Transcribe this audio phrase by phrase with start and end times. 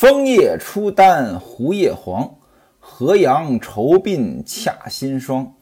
[0.00, 2.36] 枫叶初丹胡叶黄，
[2.78, 5.52] 河阳愁鬓恰新霜。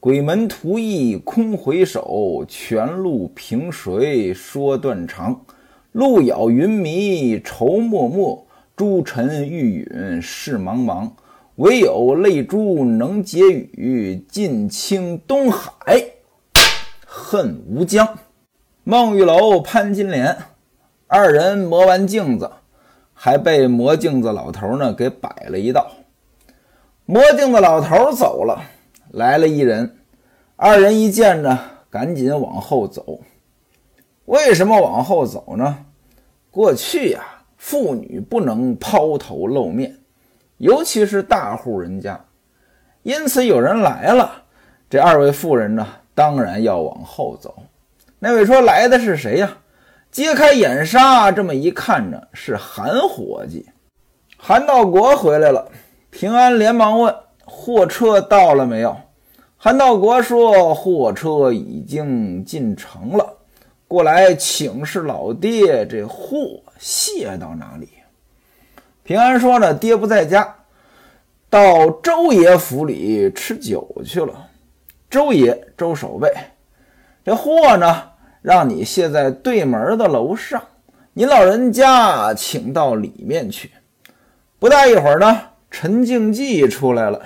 [0.00, 5.44] 鬼门图意空回首，泉路凭谁说断肠。
[5.92, 11.10] 路杳云迷愁漠漠，诸尘欲陨事茫茫。
[11.56, 16.02] 唯有泪珠能解语，尽倾东海
[17.04, 18.08] 恨无疆。
[18.84, 20.34] 孟玉楼、潘金莲
[21.08, 22.50] 二人磨完镜子，
[23.24, 25.92] 还被磨镜子老头呢给摆了一道。
[27.06, 28.60] 磨镜子老头走了。
[29.12, 29.96] 来了一人，
[30.56, 31.56] 二人一见呢，
[31.88, 33.20] 赶紧往后走。
[34.24, 35.84] 为什么往后走呢？
[36.50, 37.22] 过去呀，
[37.56, 39.98] 妇女不能抛头露面，
[40.56, 42.24] 尤其是大户人家。
[43.04, 44.42] 因此有人来了，
[44.90, 47.54] 这二位妇人呢，当然要往后走。
[48.18, 49.58] 那位说来的是谁呀？
[50.12, 53.64] 揭开眼纱，这么一看呢，是韩伙计。
[54.36, 55.66] 韩道国回来了，
[56.10, 57.14] 平安连忙问。
[57.44, 58.94] 货车到了没有？
[59.56, 63.38] 韩道国说：“货车已经进城了，
[63.88, 67.88] 过来请示老爹，这货卸到哪里？”
[69.02, 70.54] 平安说：“呢，爹不在家，
[71.48, 74.46] 到周爷府里吃酒去了。
[75.08, 76.30] 周爷，周守备，
[77.24, 78.02] 这货呢，
[78.42, 80.62] 让你卸在对门的楼上，
[81.14, 83.70] 您老人家请到里面去。”
[84.60, 85.40] 不大一会儿呢，
[85.70, 87.22] 陈静济出来了。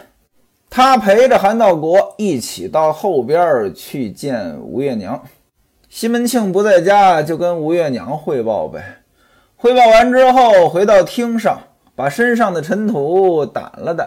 [0.69, 5.23] 他陪着韩道国一起到后边去见吴月娘。
[5.89, 8.99] 西门庆不在家，就跟吴月娘汇报呗。
[9.57, 11.61] 汇报完之后，回到厅上，
[11.95, 14.07] 把身上的尘土掸了掸，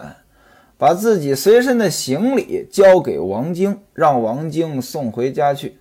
[0.78, 5.79] 把自己随身的行李交给王晶，让王晶送回家去。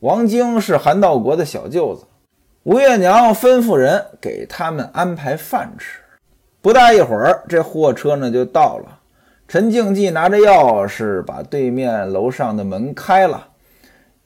[0.00, 2.04] 王晶是韩道国的小舅子。
[2.62, 5.98] 吴月娘吩咐人给他们安排饭吃。
[6.60, 9.00] 不大一会儿，这货车呢就到了。
[9.48, 13.48] 陈静济拿着钥匙把对面楼上的门开了，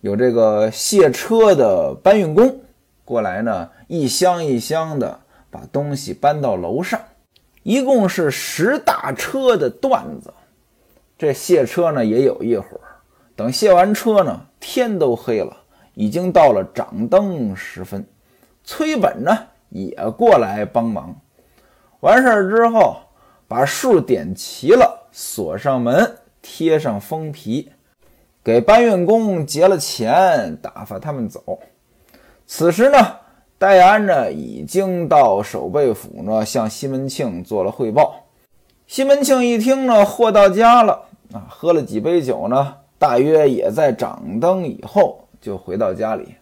[0.02, 2.60] 有这个卸车的搬运工
[3.02, 5.18] 过来呢，一箱一箱的
[5.50, 7.00] 把东西搬到楼上，
[7.62, 10.34] 一共是十大车的段子。
[11.16, 13.00] 这卸车呢也有一会儿，
[13.34, 15.56] 等卸完车呢，天都黑了，
[15.94, 18.06] 已经到了掌灯时分。
[18.64, 19.36] 崔本呢
[19.70, 21.14] 也过来帮忙，
[22.00, 22.96] 完事儿之后
[23.48, 25.00] 把数点齐了。
[25.14, 26.10] 锁上门，
[26.40, 27.70] 贴上封皮，
[28.42, 31.58] 给搬运工结了钱，打发他们走。
[32.46, 32.96] 此时呢，
[33.58, 38.24] 戴安呢已经到守备府呢，向西门庆做了汇报。
[38.86, 46.36] 西门庆一听呢，货到家了啊，喝了几杯酒呢，大约也在掌灯以后就回到家里。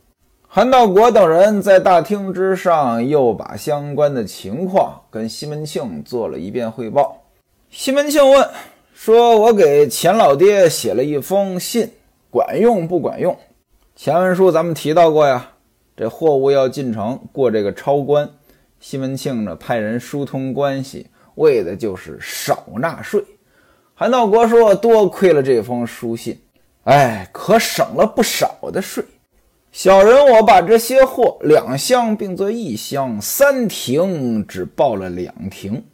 [0.46, 7.22] 韩道国等人在大厅之上又把相关的情况跟西门庆做了一遍汇报。
[7.70, 8.48] 西门庆问
[8.92, 11.90] 说：“我给钱老爹写了一封信，
[12.30, 13.36] 管用不管用？”
[13.94, 15.50] 前文书咱们提到过呀，
[15.96, 18.28] 这货物要进城过这个超关，
[18.80, 21.06] 西门庆呢派人疏通关系，
[21.36, 23.24] 为的就是少纳税。
[23.94, 26.40] 韩道国说：“多亏了这封书信，
[26.84, 29.04] 哎，可省了不少的税。
[29.70, 35.84] 小人我把这些货两箱并作一箱，三亭只报了两亭。”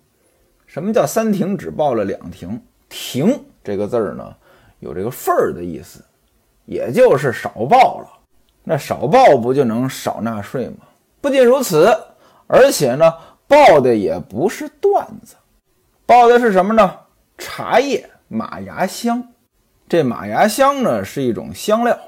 [0.67, 2.61] 什么叫三停只报了两停？
[2.89, 4.35] 停这个字儿呢，
[4.79, 6.05] 有这个份儿的意思，
[6.67, 8.09] 也就是少报了。
[8.63, 10.87] 那少报不就能少纳税吗？
[11.21, 11.97] 不仅如此，
[12.47, 13.13] 而且呢，
[13.47, 15.35] 报的也不是段子，
[16.05, 16.95] 报的是什么呢？
[17.39, 19.27] 茶叶马牙香。
[19.89, 21.99] 这马牙香呢是一种香料。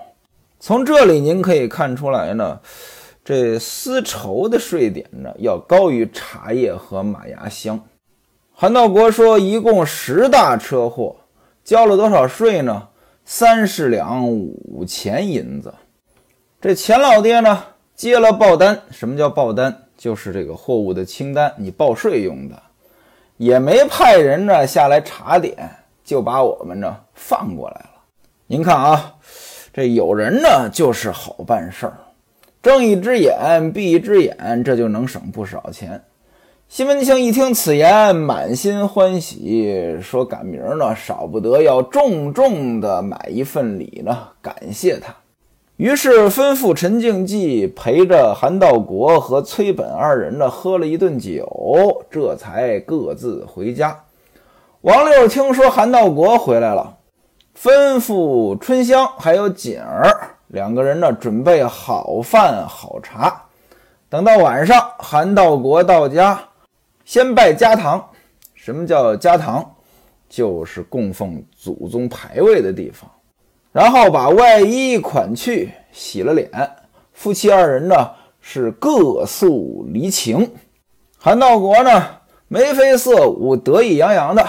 [0.59, 2.59] 从这里您可以看出来呢，
[3.25, 7.81] 这丝绸的税点呢要高于茶叶和马牙香。
[8.53, 11.15] 韩道国说：“一共十大车祸，
[11.63, 12.89] 交了多少税呢？
[13.25, 15.73] 三十两五钱银子。
[16.61, 17.63] 这钱老爹呢，
[17.95, 18.81] 接了报单。
[18.91, 19.85] 什么叫报单？
[19.97, 22.61] 就是这个货物的清单，你报税用的。
[23.37, 25.71] 也没派人呢下来查点，
[26.09, 27.91] 就把我们呢放过来了。
[28.47, 29.17] 您看啊，
[29.75, 31.99] 这有人呢就是好办事儿，
[32.63, 36.03] 睁一只眼闭一只眼，这就能省不少钱。”
[36.67, 45.15] 西门庆一听此言，满心欢喜，说：“赶明呢，少不得要重重的买一份礼呢，感谢他。”
[45.77, 53.95] 于是吩咐陈静济陪着韩道国和崔本二人呢，喝了一顿酒，这才各自回家。
[54.83, 56.99] 王六听说韩道国回来了，
[57.61, 63.43] 吩咐春香还有锦儿两个人呢，准备好饭好茶。
[64.09, 66.39] 等到晚上，韩道国到家。
[67.05, 68.09] 先拜家堂。
[68.55, 69.69] 什么叫家堂？
[70.29, 73.11] 就是供奉祖宗牌位的地方。
[73.73, 76.49] 然后把外衣款去，洗了脸，
[77.13, 78.11] 夫妻二人呢
[78.41, 80.49] 是各诉离情。
[81.19, 82.07] 韩道国呢
[82.47, 84.47] 眉飞色舞，得意洋洋的，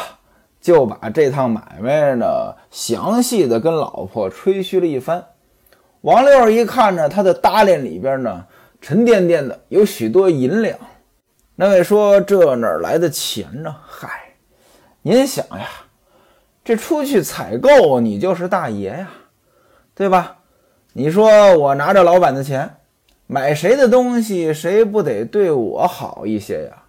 [0.61, 5.23] 就把这趟买卖呢详细的跟老婆吹嘘了一番。
[6.01, 8.45] 王六一看呢，他的搭链里边呢
[8.81, 10.77] 沉甸甸的有许多银两。
[11.55, 14.35] 那位说：“这哪来的钱呢？”嗨，
[15.01, 15.67] 您想呀。
[16.63, 19.09] 这出去采购，你就是大爷呀，
[19.95, 20.37] 对吧？
[20.93, 22.77] 你说我拿着老板的钱
[23.27, 26.83] 买谁的东西，谁不得对我好一些呀？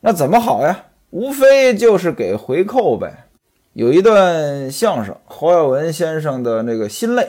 [0.00, 0.84] 那怎么好呀？
[1.14, 3.26] 无非就是给回扣呗。
[3.72, 7.22] 有一段相声，侯耀文先生的那个《心累》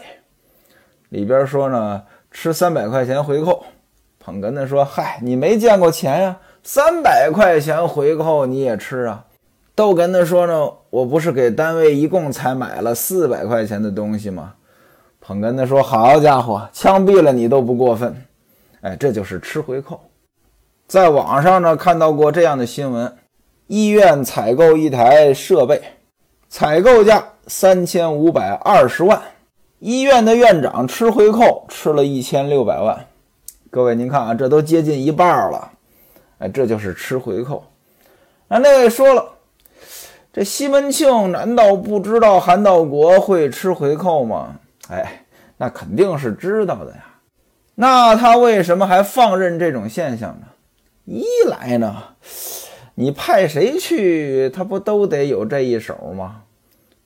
[1.09, 2.01] 里边说呢，
[2.31, 3.63] 吃三百块钱回扣。
[4.17, 9.23] 捧哏的说：“嗨，你没见过钱呀，三百块钱回扣你也吃啊？”
[9.75, 14.55] 逗哏的说呢，我不是给单位一共才买了四百块钱的东西吗？
[15.21, 18.19] 捧哏的说，好家伙，枪毙了你都不过分。
[18.81, 20.01] 哎，这就是吃回扣。
[20.87, 23.15] 在网上呢看到过这样的新闻：
[23.67, 25.81] 医院采购一台设备，
[26.50, 29.21] 采购价三千五百二十万，
[29.79, 33.07] 医院的院长吃回扣吃了一千六百万。
[33.69, 35.71] 各位您看啊，这都接近一半了。
[36.38, 37.63] 哎，这就是吃回扣。
[38.47, 39.31] 那那位说了。
[40.31, 44.59] 这西门庆难道不知道韩道国会吃回扣吗？
[44.89, 45.23] 哎，
[45.56, 47.06] 那肯定是知道的呀。
[47.73, 50.47] 那他为什么还放任这种现象呢？
[51.06, 52.03] 一来呢，
[52.95, 56.42] 你派谁去，他不都得有这一手吗？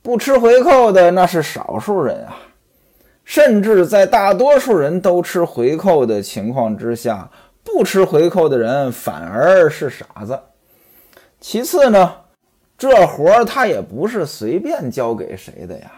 [0.01, 2.37] 不吃回扣的那是少数人啊，
[3.25, 7.29] 甚至在大多数人都吃回扣的情况之下，
[7.63, 10.39] 不吃回扣的人反而是傻子。
[11.39, 12.13] 其次呢？
[12.77, 15.91] 这活儿他也不是随便交给谁的呀，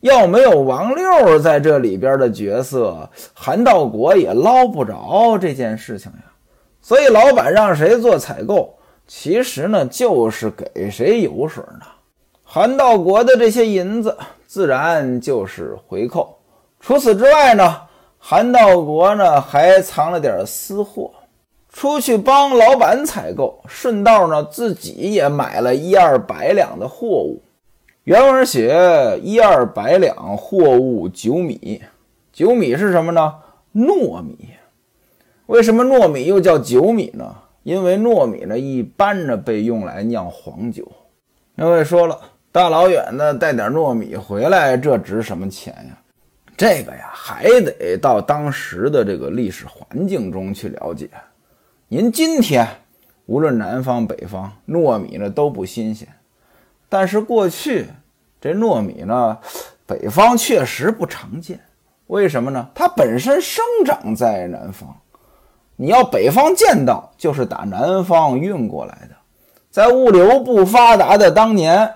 [0.00, 6.24] 要没有王六在这里边的角色，韩道国也捞不着这件事情呀。
[6.82, 8.76] 所以老板让谁做采购，
[9.06, 11.86] 其实呢就是给谁油水呢。
[12.42, 14.16] 韩道国的这些银子
[14.46, 16.38] 自然就是回扣。
[16.80, 17.82] 除此之外呢，
[18.18, 21.10] 韩道国呢还藏了点私货。
[21.68, 27.42] 出去帮老板采购，顺道呢自己也买了一二百两的货物。
[28.04, 31.82] 原文写一二百两货物九米，
[32.32, 33.34] 九米是什么呢？
[33.74, 34.50] 糯米。
[35.46, 37.34] 为什么糯米又叫九米呢？
[37.64, 40.90] 因为糯米呢一般呢被用来酿黄酒。
[41.56, 42.20] 那位说了，
[42.52, 45.98] 大老远的带点糯米回来，这值什么钱呀？
[46.56, 51.10] 这个呀还得到当时的这个历史环境中去了解。
[51.88, 52.64] 您今天
[53.26, 56.06] 无论南方北方，糯米呢都不新鲜。
[56.88, 57.86] 但是过去
[58.40, 59.38] 这糯米呢，
[59.86, 61.58] 北方确实不常见。
[62.06, 62.68] 为什么呢？
[62.74, 64.94] 它本身生长在南方，
[65.76, 69.16] 你要北方见到，就是打南方运过来的。
[69.70, 71.94] 在物流不发达的当年，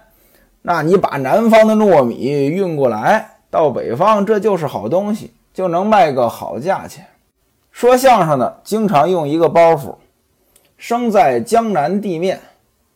[0.62, 2.16] 那你把南方的糯米
[2.48, 7.06] 运过来到北方，这就是好东西，就能卖个好价钱。
[7.70, 9.94] 说相声的经常用一个包袱：
[10.76, 12.40] 生在江南地面，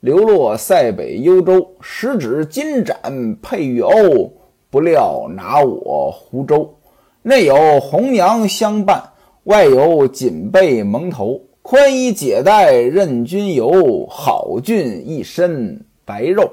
[0.01, 4.33] 流落塞北幽州，十指金盏配玉瓯，
[4.69, 6.75] 不料拿我湖州。
[7.23, 9.01] 内有红娘相伴，
[9.45, 11.41] 外有锦被蒙头。
[11.63, 16.51] 宽衣解带任君游，好俊一身白肉。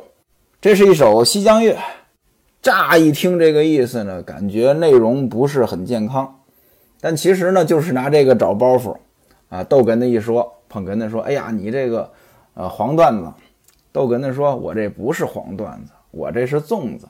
[0.61, 1.77] 这是一首西江月。
[2.61, 6.41] 乍一听这个意思呢，感觉内容不是很健康。
[7.01, 8.95] 但其实呢，就是拿这个找包袱，
[9.49, 12.11] 啊，逗哏的一说，捧哏的说：“哎呀，你这个，
[12.53, 13.31] 呃，黄段子。”
[13.91, 17.07] 逗哏的说：“我这不是黄段子，我这是粽子。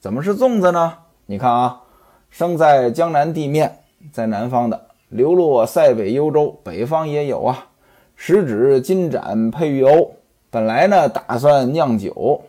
[0.00, 0.94] 怎么是粽子呢？
[1.26, 1.82] 你看啊，
[2.30, 3.80] 生在江南地面，
[4.12, 7.68] 在南方的，流落塞北幽州，北方也有啊。
[8.14, 10.10] 十指金盏配玉瓯，
[10.50, 12.42] 本来呢打算酿酒，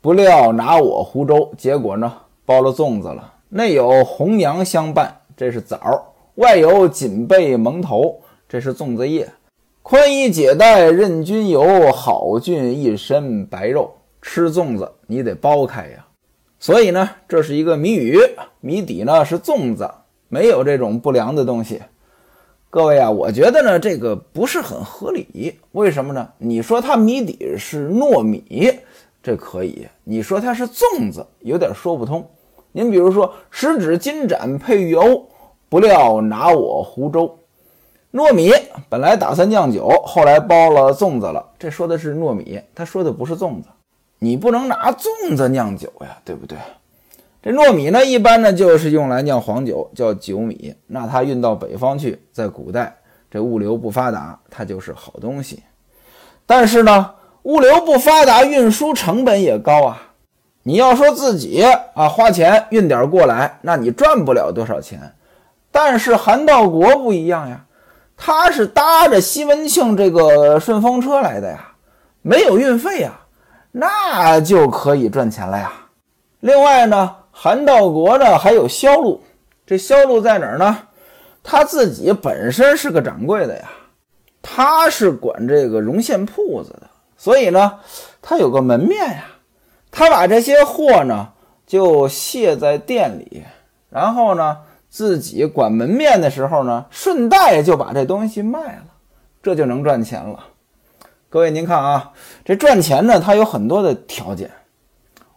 [0.00, 2.12] 不料拿我湖州，结果呢
[2.44, 3.34] 包了粽子了。
[3.48, 5.78] 内有红娘相伴。”这是枣，
[6.34, 9.28] 外有锦被蒙头，这是粽子叶。
[9.82, 13.94] 宽衣解带任君游，好俊一身白肉。
[14.20, 16.04] 吃粽子你得剥开呀，
[16.58, 18.18] 所以呢，这是一个谜语，
[18.60, 19.88] 谜底呢是粽子，
[20.28, 21.82] 没有这种不良的东西。
[22.70, 26.28] 各位啊，我觉得呢这个不是很合理，为什么呢？
[26.38, 28.78] 你说它谜底是糯米，
[29.22, 32.28] 这可以；你说它是粽子，有点说不通。
[32.72, 35.22] 您比如说，十指金盏配玉瓯，
[35.70, 37.38] 不料拿我湖州。
[38.12, 38.52] 糯米
[38.88, 41.44] 本来打算酿酒，后来包了粽子了。
[41.58, 43.68] 这说的是糯米，他说的不是粽子。
[44.18, 46.58] 你不能拿粽子酿酒呀，对不对？
[47.40, 50.74] 这糯米呢，一般呢就是用来酿黄酒，叫酒米。
[50.86, 52.96] 那它运到北方去，在古代
[53.30, 55.62] 这物流不发达，它就是好东西。
[56.46, 57.10] 但是呢，
[57.44, 60.02] 物流不发达，运输成本也高啊。
[60.64, 61.62] 你要说自己
[61.94, 65.14] 啊花钱运点过来，那你赚不了多少钱。
[65.70, 67.64] 但是韩道国不一样呀，
[68.16, 71.72] 他是搭着西门庆这个顺风车来的呀，
[72.20, 73.12] 没有运费呀。
[73.70, 75.70] 那就可以赚钱了呀。
[76.40, 79.22] 另外呢，韩道国呢还有销路，
[79.64, 80.76] 这销路在哪儿呢？
[81.44, 83.70] 他自己本身是个掌柜的呀，
[84.42, 87.78] 他是管这个绒线铺子的，所以呢，
[88.20, 89.24] 他有个门面呀。
[89.92, 91.28] 他把这些货呢
[91.64, 93.44] 就卸在店里，
[93.88, 98.86] 然后呢自己管门面的时候呢，顺带就把这东西卖了，
[99.40, 100.44] 这就能赚钱了。
[101.30, 102.10] 各位，您看啊，
[102.44, 104.50] 这赚钱呢，它有很多的条件。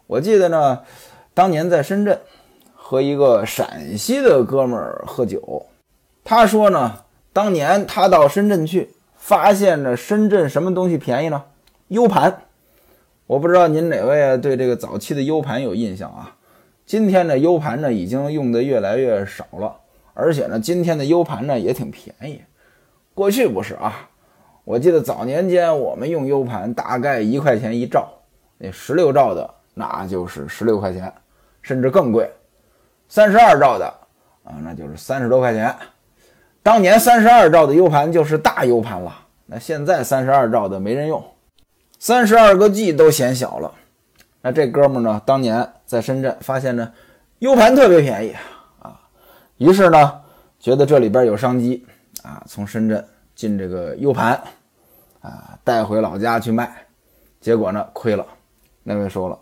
[0.08, 0.80] 我记得呢，
[1.34, 2.20] 当年在深圳
[2.74, 5.66] 和一个陕西的哥们儿喝酒，
[6.22, 11.42] 他说呢，当年他到深圳去，发现了深圳什么东西便宜呢
[11.88, 12.42] ？U 盘。
[13.26, 16.36] 我不知道您哪位对这个早期的 U 盘有印象啊？
[16.84, 19.74] 今天的 U 盘呢，已经用的越来越少了，
[20.12, 22.42] 而且呢，今天的 U 盘呢也挺便宜。
[23.14, 24.10] 过去不是啊。
[24.64, 28.06] 我记得早年间我们用 U 盘大概一块钱一兆，
[28.58, 31.12] 那十六兆的那就是十六块钱，
[31.62, 32.30] 甚至更贵。
[33.08, 33.86] 三十二兆的
[34.44, 35.74] 啊，那就是三十多块钱。
[36.62, 39.12] 当年三十二兆的 U 盘就是大 U 盘了，
[39.46, 41.24] 那现在三十二兆的没人用，
[41.98, 43.72] 三十二个 G 都嫌小了。
[44.40, 46.92] 那这哥们呢，当年在深圳发现呢
[47.38, 48.34] U 盘特别便宜
[48.80, 49.00] 啊，
[49.56, 50.20] 于是呢
[50.60, 51.86] 觉得这里边有商机
[52.22, 53.02] 啊，从深圳。
[53.34, 54.38] 进这个 U 盘，
[55.20, 56.70] 啊，带回老家去卖，
[57.40, 58.24] 结果呢亏了。
[58.82, 59.36] 那位说了，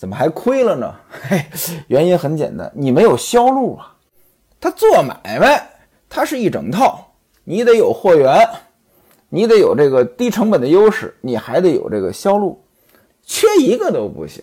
[0.00, 0.94] 怎么还亏了呢？
[1.10, 1.44] 嘿，
[1.88, 3.94] 原因很简单，你没有销路啊。
[4.58, 5.70] 他做买卖，
[6.08, 7.12] 他是一整套，
[7.44, 8.48] 你得有货源，
[9.28, 12.64] 你得有这个低成本的优势，你还得有这个销路，
[13.26, 14.42] 缺一个都不行。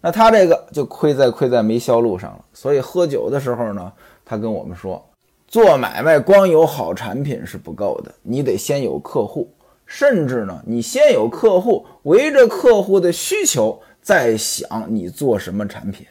[0.00, 2.42] 那他这个就亏在亏在没销路上了。
[2.54, 3.92] 所以喝酒的时候呢，
[4.24, 5.06] 他跟我们说。
[5.48, 9.52] 做买卖光有好产品是不够的，你得先有客户，
[9.84, 16.06] 甚至呢，你先有客户，围着客户的需求在想你做什么产品。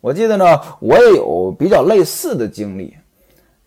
[0.00, 2.96] 我记得呢，我也有比较类似的经历，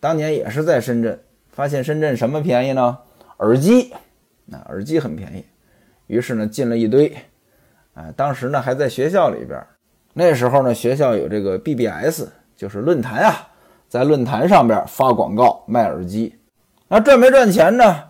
[0.00, 1.20] 当年也是在深圳，
[1.52, 2.98] 发现深圳什么便宜呢？
[3.38, 3.94] 耳机，
[4.46, 5.44] 那耳机很便宜，
[6.06, 7.14] 于是呢进了一堆，
[7.94, 9.64] 啊，当时呢还在学校里边，
[10.14, 12.24] 那时候呢学校有这个 BBS，
[12.56, 13.50] 就是论坛啊。
[13.88, 16.34] 在论坛上边发广告卖耳机，
[16.88, 18.02] 那赚没赚钱呢？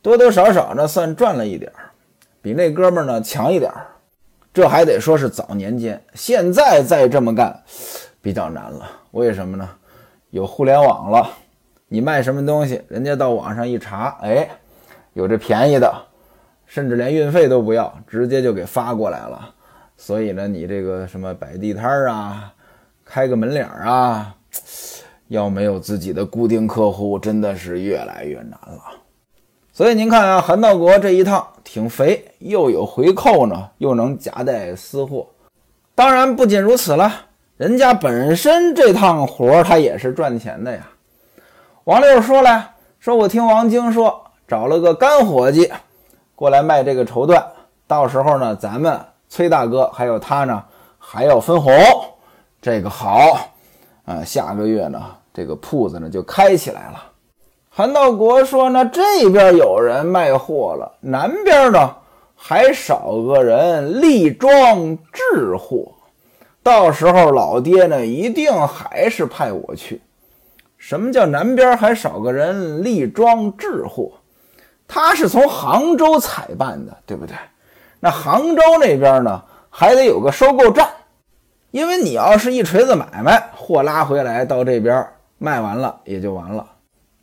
[0.00, 1.90] 多多少少呢算赚了一点儿，
[2.40, 3.88] 比那哥们儿呢强一点儿。
[4.56, 7.62] 这还得说是早年间，现在再这么干
[8.22, 8.90] 比较难了。
[9.10, 9.68] 为什么呢？
[10.30, 11.28] 有互联网了，
[11.88, 14.48] 你卖什么东西，人家到网上一查，哎，
[15.12, 15.94] 有这便宜的，
[16.64, 19.54] 甚至连运费都不要，直接就给发过来了。
[19.94, 22.50] 所以呢，你这个什么摆地摊儿啊，
[23.04, 24.34] 开个门脸儿啊。
[25.28, 28.82] 要没有自己的固定客户，真的是越来越难了。
[29.76, 35.26] 所以您看啊，韩道国这一趟挺肥，又有回扣呢，又能夹带私货。
[35.94, 37.12] 当然不仅如此了，
[37.58, 40.88] 人家本身这趟活他也是赚钱的呀。
[41.84, 44.18] 王六说了，说我听王晶说，
[44.48, 45.70] 找了个干伙计
[46.34, 47.44] 过来卖这个绸缎，
[47.86, 50.64] 到时候呢，咱们崔大哥还有他呢，
[50.98, 51.70] 还要分红，
[52.62, 53.38] 这个好。
[54.06, 55.02] 啊，下个月呢，
[55.34, 57.02] 这个铺子呢就开起来了。
[57.78, 61.96] 韩道国说呢，这边有人卖货了，南边呢
[62.34, 65.92] 还少个人立庄置货。
[66.62, 70.00] 到时候老爹呢一定还是派我去。
[70.78, 74.10] 什么叫南边还少个人立庄置货？
[74.88, 77.36] 他是从杭州采办的，对不对？
[78.00, 80.88] 那杭州那边呢还得有个收购站。
[81.72, 85.06] 因为你要是一锤子买卖，货拉回来到这边
[85.36, 86.66] 卖完了也就完了。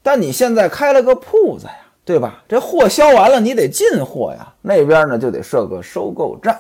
[0.03, 1.74] 但你现在开了个铺子呀，
[2.05, 2.43] 对吧？
[2.48, 6.55] 这货销完了，你得进货呀，那边呢就得设个收购站。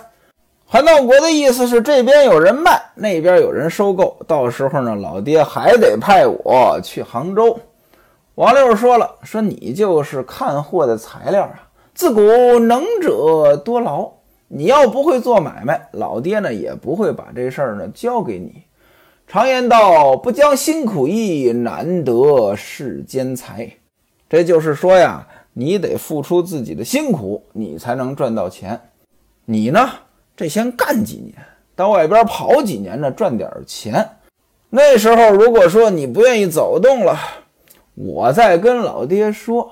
[0.65, 7.59] 韩道国的意思是，这边有人卖，那边有人收购，到时候呢，老爹还得派我去杭州。
[8.35, 12.21] 王六说了，说你就是看货的材料啊，自古
[12.57, 14.09] 能者多劳。
[14.47, 18.63] 你要不会做买卖，老爹呢也不会把这事儿呢交给你。
[19.27, 23.69] 常言道，不将辛苦易，难得世间财。
[24.29, 28.79] 这就是说呀，你得付出自己的辛苦，你才能赚到钱。
[29.45, 29.89] 你呢，
[30.35, 31.35] 这先干几年，
[31.75, 34.07] 到外边跑几年呢，赚点钱。
[34.69, 37.17] 那时候如果说你不愿意走动了，
[37.95, 39.71] 我再跟老爹说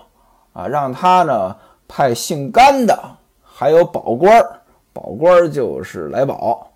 [0.53, 1.55] 啊，让他呢
[1.87, 2.97] 派姓甘的，
[3.43, 4.43] 还有保官，
[4.91, 6.71] 保官就是来保，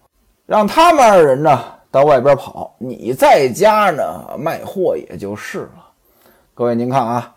[0.46, 1.64] 让他们二人呢
[1.96, 5.86] 到外边跑，你在家呢卖货也就是了。
[6.54, 7.34] 各位您看啊，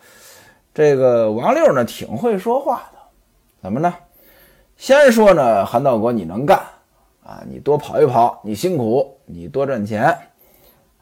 [0.74, 2.98] 这个王六呢挺会说话的，
[3.62, 3.94] 怎么呢？
[4.76, 6.58] 先说呢，韩道国你能干
[7.24, 10.18] 啊，你多跑一跑，你辛苦，你多赚钱。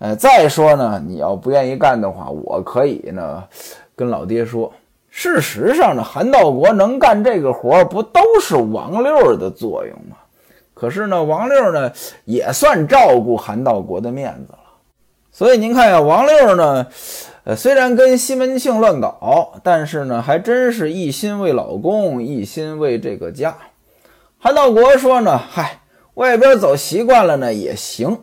[0.00, 3.42] 呃，再说呢，你要不愿意干的话，我可以呢
[3.94, 4.70] 跟老爹说。
[5.08, 10.16] 事实上呢，韩道国能干这个活，不都是王六的作用吗？
[10.78, 11.90] 可是呢，王六呢
[12.26, 14.58] 也算照顾韩道国的面子了。
[15.32, 16.86] 所以您看呀，王六呢，
[17.44, 23.56] 呃，虽然跟西门庆乱搞，但是呢，还真是一心为老公，一心为这个家。
[24.38, 25.80] 韩道国说呢：“嗨，
[26.14, 28.18] 外边走习惯了呢，也行。”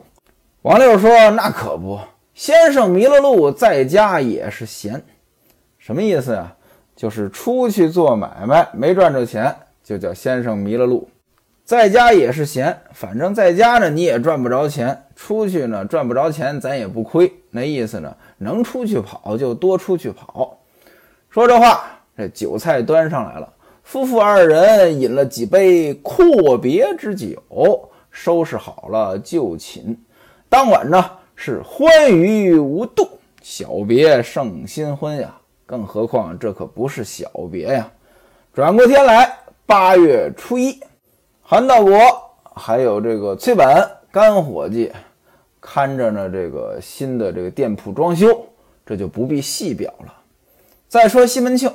[0.61, 1.99] 王六说：“那可不，
[2.35, 5.03] 先生迷了路，在家也是闲。
[5.79, 6.55] 什么意思呀？
[6.95, 11.09] 就是出去做买卖没赚着钱，就叫先生迷了路。”
[11.65, 17.31] 在家也是闲，反正在家呢，你也赚不着钱；出去呢，赚不着钱，咱也不亏。
[17.51, 20.59] 那意思呢，能出去跑就多出去跑。
[21.29, 21.85] 说这话，
[22.17, 23.51] 这酒菜端上来了，
[23.81, 27.41] 夫妇二人饮了几杯阔别之酒，
[28.11, 29.97] 收拾好了就寝。
[30.49, 31.03] 当晚呢，
[31.33, 33.07] 是欢愉无度，
[33.41, 35.33] 小别胜新婚呀。
[35.65, 37.89] 更何况这可不是小别呀。
[38.53, 40.77] 转过天来，八月初一。
[41.53, 41.95] 韩道国
[42.55, 44.91] 还有这个崔本干伙计
[45.61, 48.43] 看着呢，这个新的这个店铺装修，
[48.83, 50.11] 这就不必细表了。
[50.89, 51.71] 再说西门庆，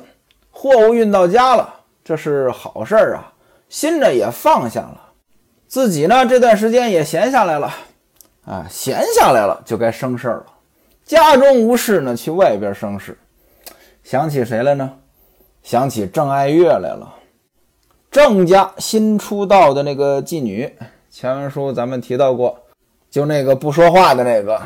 [0.50, 3.32] 货物运到家了，这是好事儿啊，
[3.68, 5.00] 心呢也放下了，
[5.68, 7.72] 自己呢这段时间也闲下来了，
[8.46, 10.46] 啊，闲下来了就该生事儿了。
[11.04, 13.16] 家中无事呢，去外边生事，
[14.02, 14.92] 想起谁来呢？
[15.62, 17.14] 想起郑爱月来了。
[18.10, 20.72] 郑家新出道的那个妓女，
[21.10, 22.58] 前文书咱们提到过，
[23.10, 24.60] 就那个不说话的那个。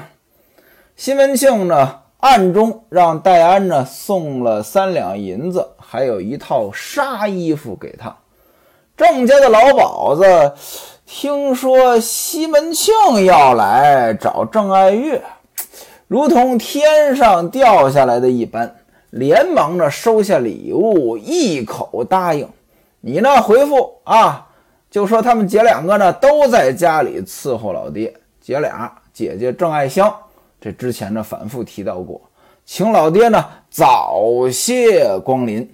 [0.94, 8.16] 西门庆呢，暗中让戴安呢送了三两银子，还有一套纱衣服给他。
[8.96, 10.52] 郑家的老鸨子
[11.04, 15.20] 听说西门庆要来找郑爱月，
[16.06, 18.76] 如同天上掉下来的一般，
[19.10, 22.48] 连忙的收下礼物，一口答应。
[23.04, 23.42] 你呢？
[23.42, 24.46] 回复啊，
[24.88, 28.14] 就说他们姐两个呢都在家里伺候老爹。
[28.40, 30.14] 姐俩，姐姐郑爱香，
[30.60, 32.20] 这之前呢反复提到过，
[32.64, 35.68] 请老爹呢早些光临。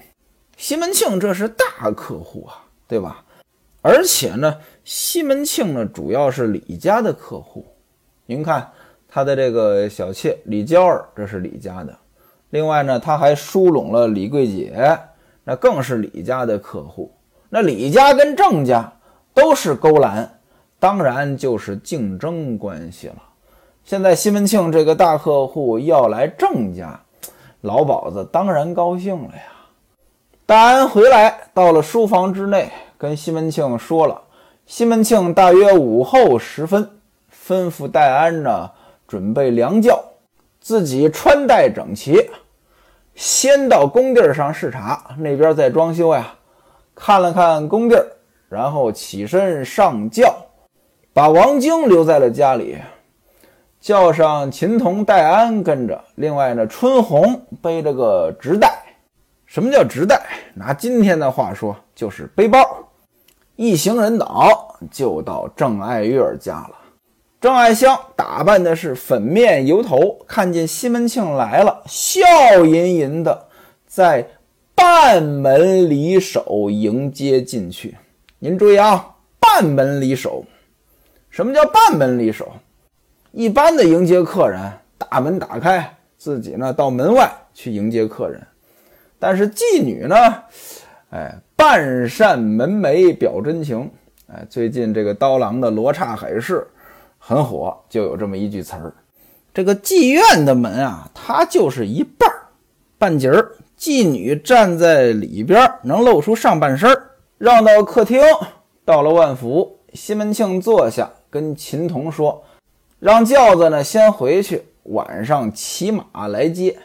[0.57, 3.23] 西门庆这是大客户啊，对吧？
[3.83, 7.63] 而且呢，西门庆呢主要是李家的客户。
[8.25, 8.71] 您看
[9.07, 11.95] 他的这个小妾李娇儿，这是李家的。
[12.49, 14.99] 另外呢，他还疏拢了李桂姐，
[15.45, 17.13] 那更是李家的客户。
[17.49, 18.93] 那李家跟郑家
[19.33, 20.39] 都是勾栏，
[20.79, 23.17] 当然就是竞争关系了。
[23.85, 27.01] 现在西门庆这个大客户要来郑家，
[27.63, 29.43] 老鸨子当然高兴了呀。
[30.45, 34.21] 戴安回来到了书房之内，跟西门庆说了。
[34.67, 36.91] 西门庆大约午后时分，
[37.47, 38.71] 吩咐戴安呢
[39.07, 40.03] 准备凉轿，
[40.61, 42.31] 自己穿戴整齐，
[43.15, 46.35] 先到工地上视察，那边在装修呀。
[47.01, 48.05] 看了看工地儿，
[48.49, 50.35] 然后起身上轿，
[51.13, 52.77] 把王晶留在了家里，
[53.81, 55.99] 叫上秦童、戴安跟着。
[56.17, 58.83] 另外呢，春红背着个直袋。
[59.47, 60.21] 什么叫直袋？
[60.55, 62.59] 拿今天的话说，就是背包。
[63.55, 66.71] 一行人倒就到郑爱月家了。
[67.41, 72.21] 郑爱香打扮的是粉面油头，看见西门庆来了，笑
[72.65, 73.47] 吟吟的
[73.87, 74.27] 在。
[74.79, 77.97] 半门离手迎接进去，
[78.39, 80.45] 您注意啊，半门离手，
[81.31, 82.53] 什么叫半门离手？
[83.33, 88.41] 一般的迎接客人，大门打开，自己呢到门外去迎接客人。
[89.19, 90.15] 但是妓女呢，
[91.11, 93.91] 哎，半扇门楣表真情。
[94.29, 96.55] 哎，最近这个刀郎的《罗刹海市》
[97.19, 98.95] 很火，就有这么一句词儿：
[99.53, 102.47] 这个妓院的门啊，它就是一半儿，
[102.97, 103.57] 半截儿。
[103.79, 106.91] 妓女站在里边，能露出上半身
[107.39, 108.21] 让到客厅，
[108.85, 112.43] 到了万福，西门庆坐下，跟秦童说
[112.99, 116.77] ：“让轿子呢先回去，晚上骑马来接。”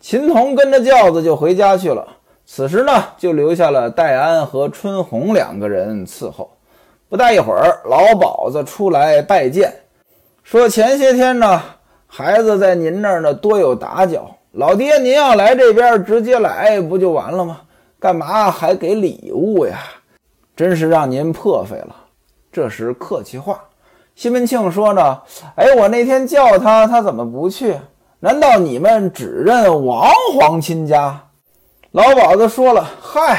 [0.00, 2.16] 秦童跟着轿子就回家去了。
[2.46, 6.56] 此时呢，就留下了戴安和春红两个人伺候。
[7.10, 9.70] 不大一会儿，老鸨子出来拜见，
[10.42, 11.62] 说前些天呢，
[12.06, 14.38] 孩子在您那儿呢多有打搅。
[14.52, 17.62] 老爹，您要来这边，直接来不就完了吗？
[17.98, 19.78] 干嘛还给礼物呀？
[20.54, 21.96] 真是让您破费了。
[22.52, 23.58] 这是客气话。
[24.14, 25.18] 西门庆说呢
[25.56, 27.74] ：“哎，我那天叫他，他怎么不去？
[28.20, 31.18] 难道你们只认王皇亲家？”
[31.92, 33.38] 老鸨子说了：“嗨，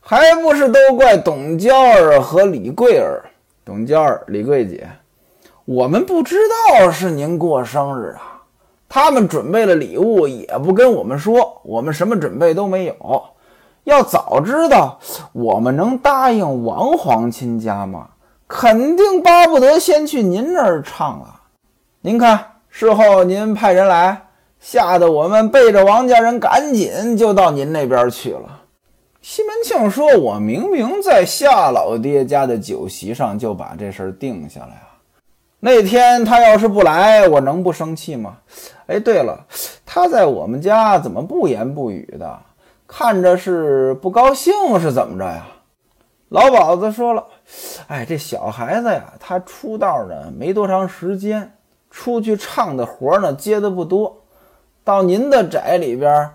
[0.00, 3.24] 还不是都怪董娇儿和李桂儿。
[3.64, 4.88] 董娇儿、李桂姐，
[5.64, 8.37] 我们不知道是您过生日啊。
[8.88, 13.22] 他们准备了礼物，也不跟我们说，我们什么准备都没有。
[13.84, 14.98] 要早知道，
[15.32, 18.08] 我们能答应王皇亲家吗？”
[18.48, 21.42] 肯定巴不得先去您那儿唱啊！
[22.00, 28.62] 您看，事后您派人来，吓得我们背着王家人赶紧就到您那边去了。
[29.20, 34.87] 西门庆说：“我明明在夏老爹家的酒席上就把这事儿定下来了！
[35.60, 38.38] 那天他要是不来，我能不生气吗？
[38.86, 39.44] 哎，对了，
[39.84, 42.38] 他在我们家怎么不言不语的？
[42.86, 45.46] 看着是不高兴是怎么着呀？”
[46.30, 47.24] 老鸨子说了。
[47.88, 51.52] 哎，这小孩子呀，他出道呢没多长时间，
[51.90, 54.16] 出去唱的活呢接的不多。
[54.84, 56.30] 到您的宅里边，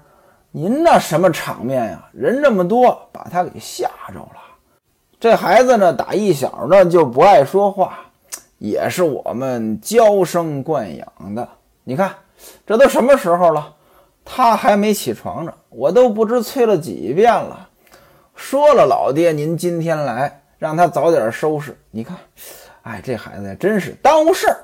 [0.51, 2.09] 您那什么场面呀？
[2.11, 4.41] 人这么多，把他给吓着了。
[5.19, 7.99] 这孩子呢，打一小呢就不爱说话，
[8.63, 11.45] 也是我们娇生惯养的。
[11.83, 12.15] 你看，
[12.65, 13.73] 这都什么时候了，
[14.23, 17.67] 他还没起床呢，我都不知催了几遍了。
[18.35, 20.39] 说了，老爹，您今天来。
[20.57, 21.77] 让他早点收拾。
[21.91, 22.15] 你看，
[22.83, 24.63] 哎，这孩子，真是耽误事儿。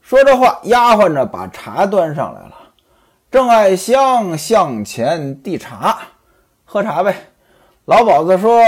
[0.00, 2.54] 说这话，丫鬟着把茶端上来了。
[3.30, 6.00] 郑爱香向前递茶，
[6.64, 7.14] 喝茶呗。
[7.84, 8.60] 老鸨子说：“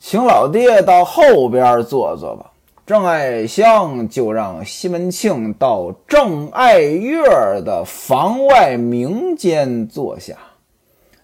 [0.00, 2.49] 请老爹到后边坐坐吧。”
[2.90, 7.22] 郑爱香就让西门庆到郑爱月
[7.64, 10.36] 的房外明间坐下。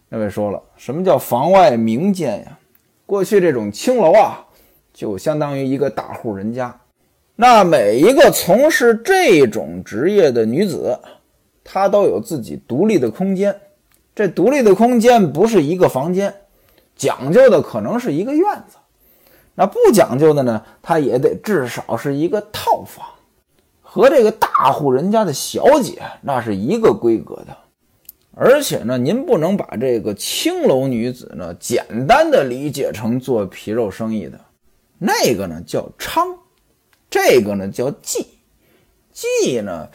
[0.09, 2.57] 那位说了，什么叫房外明间呀？
[3.05, 4.46] 过去这种青楼啊。
[4.94, 6.72] 就相当于一个大户人家，
[7.35, 10.96] 那每一个从事这种职业的女子，
[11.64, 13.52] 她都有自己独立的空间。
[14.14, 16.33] 这独立的空间不是一个房间，
[16.94, 18.76] 讲究的可能是一个院子。
[19.57, 23.05] 那不讲究的呢，它也得至少是一个套房，
[23.81, 27.57] 和这个大户人家的小姐那是一个规格的。
[28.38, 34.38] 而且呢，您不能把这个青楼女子呢，简单的理解成做皮肉生意的。
[34.99, 36.37] 那个呢叫娼，
[37.09, 38.27] 这个呢叫妓。
[39.14, 39.88] 妓呢，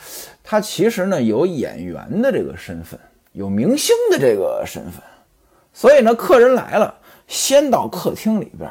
[0.43, 2.99] 他其实呢有演员的这个身份，
[3.33, 5.03] 有明星的这个身份。
[5.71, 6.95] 所以呢，客人来了，
[7.27, 8.67] 先到客厅里边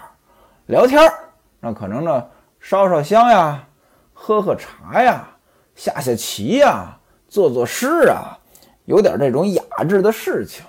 [0.71, 1.13] 聊天儿
[1.59, 2.25] 那可能呢
[2.61, 3.67] 烧烧香呀，
[4.13, 5.29] 喝喝茶呀，
[5.75, 8.39] 下下棋呀，作作诗啊，
[8.85, 10.65] 有点这种雅致的事情，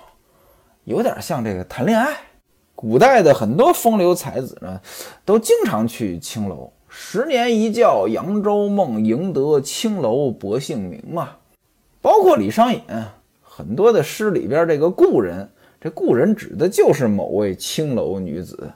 [0.82, 2.16] 有点像这个谈恋爱。
[2.74, 4.80] 古代的很多风流才子呢，
[5.24, 6.72] 都经常去青楼。
[6.88, 11.36] 十年一觉扬州梦，赢得青楼薄幸名嘛。
[12.00, 12.82] 包括李商隐
[13.40, 15.48] 很多的诗里边，这个故人，
[15.80, 18.68] 这故人指的就是某位青楼女子。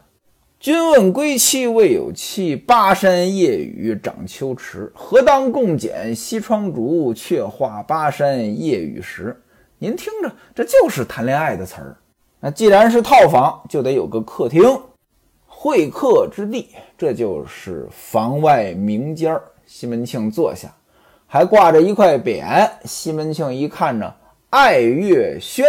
[0.59, 4.91] 君问归期未有期，巴山夜雨涨秋池。
[4.95, 9.39] 何当共剪西窗烛，却话巴山夜雨时。
[9.79, 11.97] 您听着，这就是谈恋爱的词儿。
[12.41, 14.65] 那既然是套房，就得有个客厅，
[15.47, 19.43] 会客之地，这就是房外明间儿。
[19.67, 20.75] 西门庆坐下，
[21.27, 22.69] 还挂着一块匾。
[22.85, 24.13] 西门庆一看呢，
[24.49, 25.67] 爱月轩。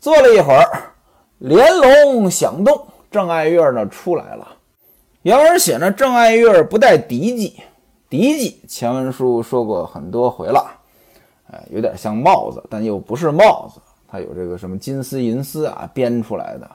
[0.00, 0.94] 坐了一会儿，
[1.38, 4.46] 连笼响动，郑爱月呢出来了。
[5.22, 7.52] 原文写呢，郑爱月不带嫡妓，
[8.08, 10.70] 嫡妓前文书说过很多回了，
[11.50, 13.80] 哎，有点像帽子，但又不是帽子。
[14.06, 16.70] 它有这个什么金丝银丝啊，编出来的，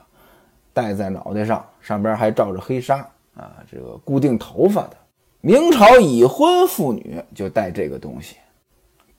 [0.72, 2.98] 戴在脑袋上，上边还罩着黑纱
[3.34, 4.96] 啊，这个固定头发的。
[5.40, 8.36] 明朝已婚妇女就戴这个东西，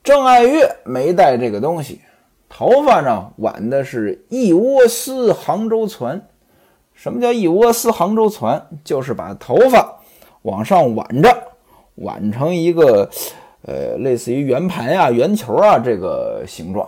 [0.03, 2.01] 郑爱月没戴这个东西，
[2.47, 6.21] 头发呢挽的是一窝丝杭州船。
[6.95, 8.65] 什么叫一窝丝杭州攒？
[8.83, 9.99] 就是把头发
[10.41, 11.29] 往上挽着，
[11.95, 13.07] 挽成一个
[13.63, 16.87] 呃类似于圆盘呀、圆球啊这个形状。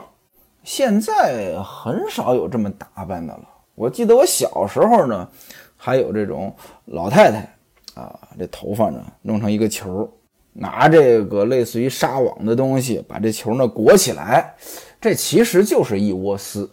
[0.63, 3.43] 现在很少有这么打扮的了。
[3.75, 5.29] 我记得我小时候呢，
[5.75, 6.53] 还有这种
[6.85, 7.55] 老太太
[7.93, 10.09] 啊，这头发呢弄成一个球，
[10.53, 14.55] 拿这个类似于纱网的东西把这球呢裹起来，
[14.99, 16.69] 这其实就是一窝丝。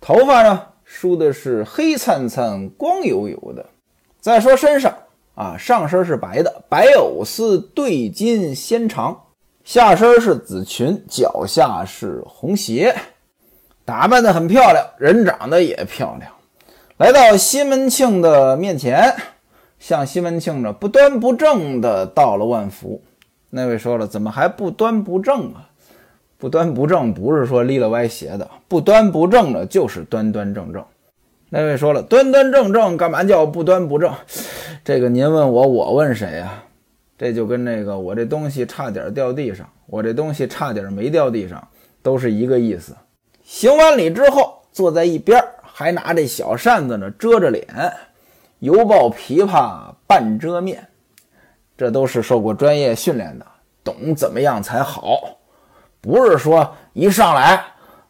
[0.00, 3.66] 头发呢梳的是黑灿灿、光油油的。
[4.20, 4.96] 再说身上
[5.34, 9.20] 啊，上身是白的，白藕丝对襟纤长，
[9.64, 12.94] 下身是紫裙，脚下是红鞋，
[13.84, 16.30] 打扮的很漂亮，人长得也漂亮。
[16.96, 19.14] 来到西门庆的面前，
[19.78, 23.02] 向西门庆呢不端不正的道了万福。
[23.50, 25.68] 那位说了，怎么还不端不正啊？
[26.38, 30.84] 不端不正不是说立了歪斜的，不端不正的就是端端正正。
[31.48, 34.12] 那位说了，端端正正干嘛叫不端不正？
[34.84, 36.62] 这个您问我，我问谁呀？
[37.16, 41.66] 这就跟那个我这东西差点掉地上，我这东西差点没掉地上，
[42.02, 42.94] 都是一个意思。
[43.42, 47.66] 行完礼之后，坐在一边，还拿这小扇子呢遮着脸，
[48.58, 50.86] 犹抱琵琶半遮面。
[51.78, 53.46] 这都是受过专业训练的，
[53.84, 55.35] 懂怎么样才好，
[56.06, 57.62] 不是说一上来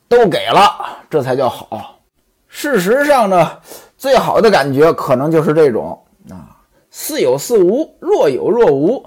[0.07, 0.61] 都给了
[1.09, 2.01] 这才叫好。
[2.49, 3.59] 事实上呢，
[3.97, 9.05] 最好的感觉可能就是这种啊，似有似无，若有若无。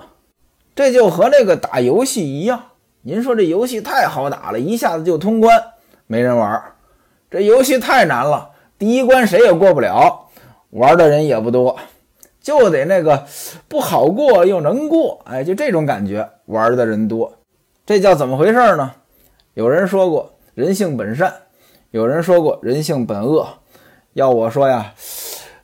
[0.76, 2.64] 这就和那个打游戏一样，
[3.02, 5.62] 您说这游戏太好打了，一下子就通关，
[6.08, 6.62] 没人玩；
[7.30, 10.28] 这游戏太难了，第一关谁也过不了，
[10.70, 11.78] 玩的人也不多。
[12.42, 13.26] 就得那个
[13.68, 17.34] 不好过又能过，哎，就这种感觉，玩的人多，
[17.90, 18.92] 这叫怎么回事呢？
[19.56, 21.34] 有人说过人性本善，
[21.90, 23.48] 有人说过人性本恶。
[24.14, 24.94] 要我说呀，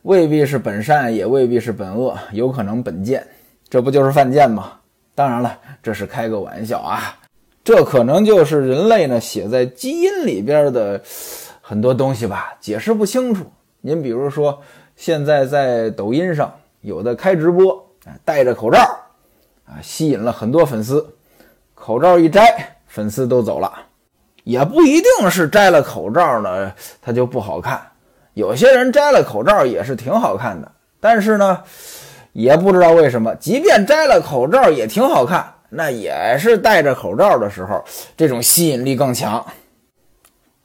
[0.01, 3.23] 未必是本善，也未必是本恶，有可能本贱，
[3.69, 4.71] 这不就是犯贱吗？
[5.13, 7.15] 当然了，这是开个玩笑啊，
[7.63, 10.99] 这可能就是人类呢写在基因里边的
[11.61, 13.45] 很多东西吧，解释不清楚。
[13.81, 14.59] 您比如说，
[14.95, 16.51] 现在在抖音上。
[16.81, 17.87] 有的开直播，
[18.23, 18.79] 戴着口罩
[19.67, 21.07] 啊，吸引了很多粉丝。
[21.85, 23.71] 口罩一摘，粉丝都走了。
[24.43, 27.79] 也不一定是摘了口罩呢，他就不好看。
[28.33, 30.71] 有些人摘了口罩也是挺好看的。
[30.99, 31.61] 但是呢，
[32.33, 37.85] 也不知道为什么，即便摘了口罩也挺好看，那也是戴着口罩的时候，
[38.17, 39.45] 这种吸引力更强。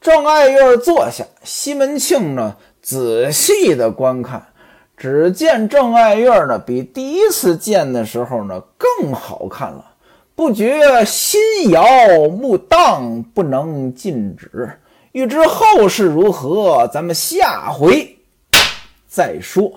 [0.00, 4.46] 郑爱月坐下，西门庆呢，仔细的观看。
[4.96, 9.84] 只见郑爱月呢，比第一次见的时候呢更好看了，
[10.40, 11.84] 不觉心摇
[12.30, 14.72] 目荡，不能禁止。
[15.12, 18.16] 欲知后事如何，咱们下回
[19.06, 19.70] 再说。